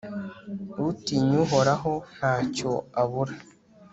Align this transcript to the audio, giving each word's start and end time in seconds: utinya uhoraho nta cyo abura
utinya 0.89 1.35
uhoraho 1.43 1.93
nta 2.13 2.33
cyo 2.55 2.71
abura 3.01 3.35